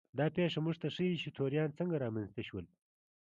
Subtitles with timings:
[0.17, 2.65] دا پېښه موږ ته ښيي چې توریان څنګه رامنځته شول.